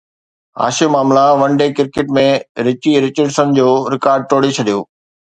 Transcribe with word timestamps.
Hashim 0.61 0.93
Amla 1.01 1.25
one 1.39 1.51
day 1.59 1.67
cricket 1.79 2.07
۾ 2.17 2.23
Richie 2.67 2.93
Richardson 3.05 3.47
جو 3.59 3.67
record 3.95 4.25
ٽوڙي 4.33 4.51
ڇڏيو 4.57 4.79